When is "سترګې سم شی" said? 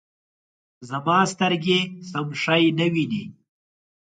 1.33-2.63